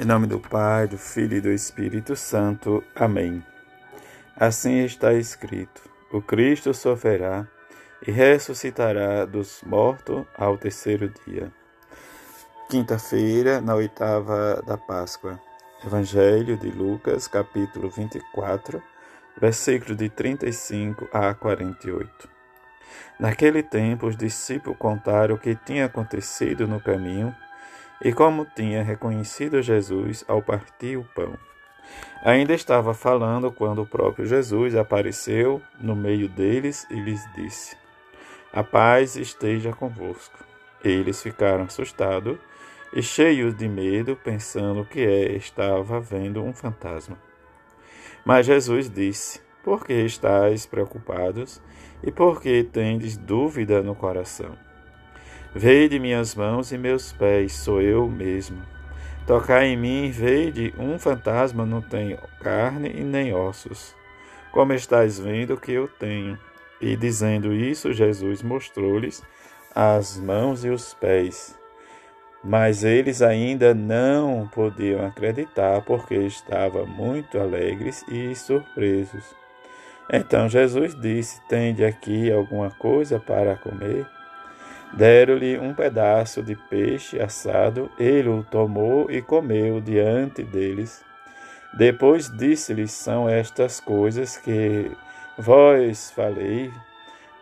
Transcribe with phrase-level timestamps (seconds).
[0.00, 2.82] Em nome do Pai, do Filho e do Espírito Santo.
[2.96, 3.44] Amém.
[4.34, 7.46] Assim está escrito: O Cristo sofrerá
[8.06, 11.52] e ressuscitará dos mortos ao terceiro dia.
[12.70, 15.38] Quinta-feira, na oitava da Páscoa.
[15.84, 18.82] Evangelho de Lucas, capítulo 24,
[19.38, 22.26] versículo de 35 a 48.
[23.18, 27.36] Naquele tempo, os discípulos contaram o que tinha acontecido no caminho
[28.02, 31.36] e como tinha reconhecido Jesus ao partir o pão.
[32.22, 37.76] Ainda estava falando quando o próprio Jesus apareceu no meio deles e lhes disse:
[38.52, 40.38] A paz esteja convosco.
[40.82, 42.38] Eles ficaram assustados
[42.92, 47.16] e cheios de medo, pensando que é, estava vendo um fantasma.
[48.24, 51.60] Mas Jesus disse: Por que estáis preocupados
[52.02, 54.56] e por que tendes dúvida no coração?
[55.54, 58.62] Vede minhas mãos e meus pés, sou eu mesmo.
[59.26, 63.94] Tocai em mim, vede, um fantasma não tem carne e nem ossos,
[64.52, 66.38] como estáis vendo que eu tenho.
[66.80, 69.22] E dizendo isso, Jesus mostrou-lhes
[69.74, 71.58] as mãos e os pés.
[72.42, 79.34] Mas eles ainda não podiam acreditar, porque estavam muito alegres e surpresos.
[80.10, 84.06] Então Jesus disse: Tende aqui alguma coisa para comer?
[84.92, 91.04] Deram-lhe um pedaço de peixe assado, ele o tomou e comeu diante deles.
[91.72, 94.90] Depois disse-lhes: São estas coisas que
[95.38, 96.72] vós falei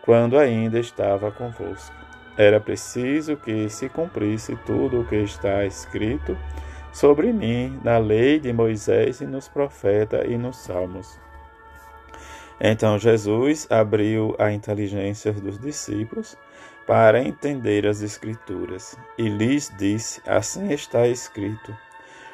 [0.03, 1.95] quando ainda estava convosco.
[2.37, 6.37] Era preciso que se cumprisse tudo o que está escrito
[6.93, 11.19] sobre mim na lei de Moisés e nos profetas e nos salmos.
[12.61, 16.37] Então Jesus abriu a inteligência dos discípulos
[16.89, 21.77] para entender as Escrituras e lhes disse: Assim está escrito: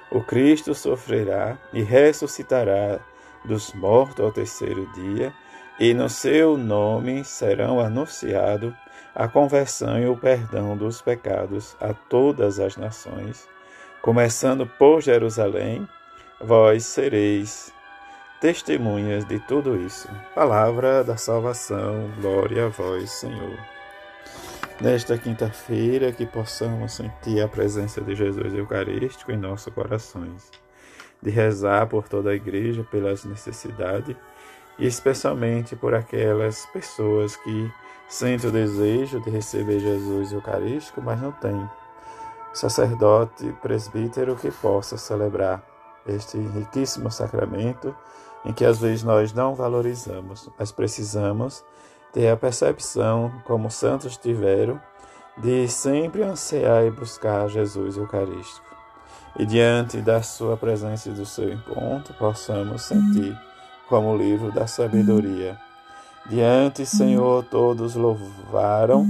[0.09, 3.01] O Cristo sofrerá e ressuscitará
[3.43, 5.33] dos mortos ao terceiro dia,
[5.77, 8.73] e no seu nome serão anunciados
[9.13, 13.49] a conversão e o perdão dos pecados a todas as nações,
[14.01, 15.85] começando por Jerusalém.
[16.39, 17.73] Vós sereis
[18.39, 20.07] testemunhas de tudo isso.
[20.33, 23.75] Palavra da salvação, glória a vós, Senhor.
[24.81, 30.51] Nesta quinta-feira, que possamos sentir a presença de Jesus Eucarístico em nossos corações,
[31.21, 34.17] de rezar por toda a igreja, pelas necessidades
[34.77, 37.71] e especialmente por aquelas pessoas que
[38.09, 41.69] sentem o desejo de receber Jesus Eucarístico, mas não têm
[42.53, 45.63] sacerdote, presbítero que possa celebrar
[46.05, 47.95] este riquíssimo sacramento
[48.43, 51.63] em que às vezes nós não valorizamos, mas precisamos
[52.15, 54.79] ter a percepção, como santos tiveram,
[55.37, 58.73] de sempre ansiar e buscar Jesus Eucarístico.
[59.37, 63.37] E diante da sua presença e do seu encontro, possamos sentir
[63.89, 65.59] como o livro da sabedoria.
[66.29, 69.05] Diante, Senhor, todos louvaram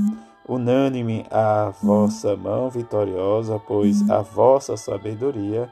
[0.47, 5.69] unânime a vossa mão vitoriosa, pois a vossa sabedoria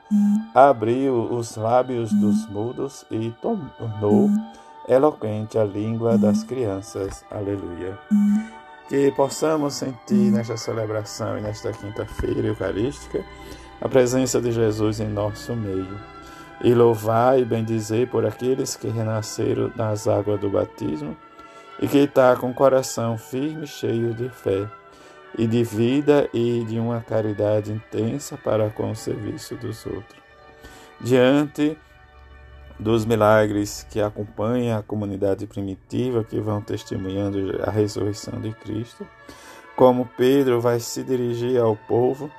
[0.54, 4.30] abriu os lábios dos mudos e tornou
[4.88, 7.24] eloquente a língua das crianças.
[7.32, 7.98] Aleluia.
[8.90, 13.24] Que possamos sentir nesta celebração e nesta quinta-feira eucarística
[13.82, 16.00] a presença de Jesus em nosso meio.
[16.64, 21.18] E louvar e bendizer por aqueles que renasceram nas águas do batismo
[21.82, 24.70] e que está com o coração firme, cheio de fé
[25.38, 30.22] e de vida e de uma caridade intensa para com o serviço dos outros.
[31.02, 31.78] Diante
[32.80, 39.08] dos milagres que acompanham a comunidade primitiva que vão testemunhando a ressurreição de Cristo,
[39.76, 42.32] como Pedro vai se dirigir ao povo,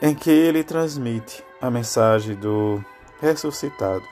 [0.00, 2.82] em que ele transmite a mensagem do
[3.20, 4.02] ressuscitado,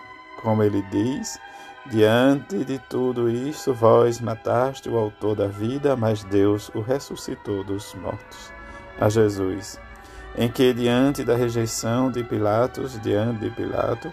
[0.43, 1.39] como ele diz
[1.87, 7.95] Diante de tudo isto, vós mataste o autor da vida, mas Deus o ressuscitou dos
[7.95, 8.53] mortos.
[9.01, 9.81] A Jesus,
[10.37, 14.13] em que diante da rejeição de Pilatos, diante de Pilato,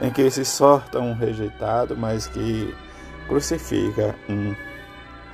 [0.00, 2.74] em que se sorta um rejeitado, mas que
[3.28, 4.54] crucifica um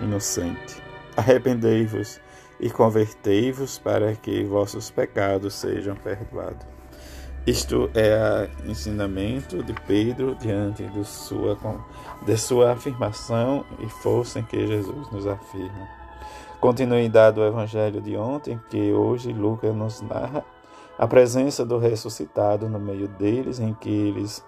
[0.04, 0.82] inocente.
[1.16, 2.20] Arrependei-vos
[2.60, 6.66] e convertei-vos para que vossos pecados sejam perdoados.
[7.46, 11.56] Isto é o ensinamento de Pedro diante de sua,
[12.24, 15.88] de sua afirmação e força em que Jesus nos afirma.
[16.60, 20.44] Continuidade do evangelho de ontem, que hoje Lucas nos narra
[20.98, 24.42] a presença do ressuscitado no meio deles, em que eles,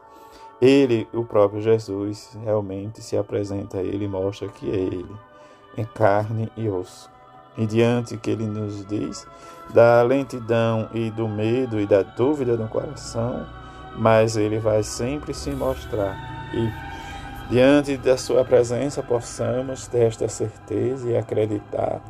[0.61, 5.17] ele, o próprio Jesus, realmente se apresenta a ele e mostra que é ele,
[5.77, 7.09] em carne e osso.
[7.57, 9.27] E diante que ele nos diz,
[9.73, 13.47] da lentidão e do medo e da dúvida no coração,
[13.97, 16.17] mas ele vai sempre se mostrar.
[16.53, 22.01] E diante da sua presença possamos ter esta certeza e acreditar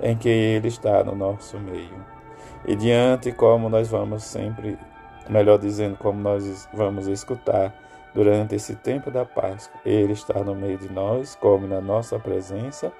[0.00, 2.04] em que ele está no nosso meio.
[2.66, 4.78] E diante como nós vamos sempre,
[5.28, 7.72] melhor dizendo, como nós vamos escutar
[8.14, 12.92] durante esse tempo da Páscoa, ele está no meio de nós, como na nossa presença,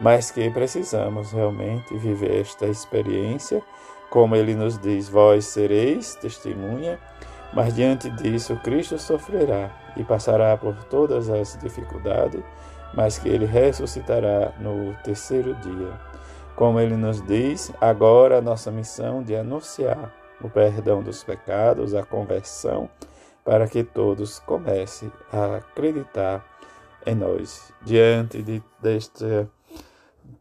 [0.00, 3.62] mas que precisamos realmente viver esta experiência,
[4.10, 6.98] como ele nos diz: Vós sereis testemunha,
[7.52, 12.42] mas diante disso Cristo sofrerá e passará por todas as dificuldades,
[12.94, 15.92] mas que ele ressuscitará no terceiro dia.
[16.54, 22.02] Como ele nos diz, agora a nossa missão de anunciar o perdão dos pecados, a
[22.02, 22.88] conversão,
[23.48, 26.44] para que todos comecem a acreditar
[27.06, 27.72] em nós.
[27.80, 29.48] Diante de, deste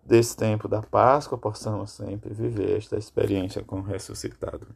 [0.06, 4.68] desse tempo da Páscoa, possamos sempre viver esta experiência com o ressuscitado.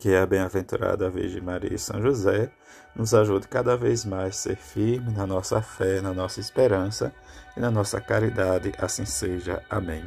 [0.00, 2.50] Que a bem-aventurada Virgem Maria e São José
[2.96, 7.14] nos ajude cada vez mais a ser firme na nossa fé, na nossa esperança
[7.56, 8.72] e na nossa caridade.
[8.78, 9.62] Assim seja.
[9.70, 10.02] Amém.